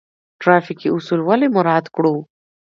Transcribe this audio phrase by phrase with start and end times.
[0.41, 2.15] ټرافیکي اصول ولې مراعات کړو؟